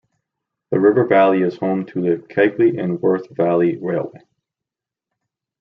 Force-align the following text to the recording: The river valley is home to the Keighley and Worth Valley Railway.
The 0.71 0.79
river 0.79 1.05
valley 1.05 1.43
is 1.43 1.57
home 1.59 1.85
to 1.85 2.01
the 2.01 2.25
Keighley 2.27 2.79
and 2.79 2.99
Worth 2.99 3.29
Valley 3.35 3.77
Railway. 3.77 4.21